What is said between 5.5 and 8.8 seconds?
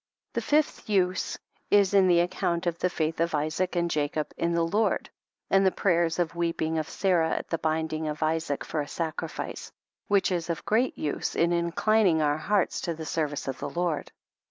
and the prayers and weeping of Sarah at the binding of Isaac